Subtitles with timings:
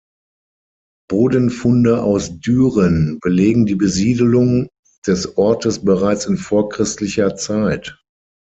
[1.11, 4.67] Bodenfunde aus Dühren belegen die Besiedelung
[5.05, 7.95] des Ortes bereits in vorchristlicher Zeit.